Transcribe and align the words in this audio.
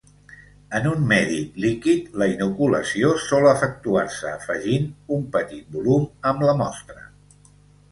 En 0.77 0.85
un 0.91 1.03
medi 1.09 1.35
líquid 1.65 2.07
la 2.21 2.29
inoculació 2.31 3.11
sol 3.27 3.47
efectuar-se 3.51 4.33
afegint 4.41 4.89
un 5.21 5.29
petit 5.39 5.71
volum 5.79 6.11
amb 6.33 6.45
la 6.51 6.59
mostra. 6.65 7.09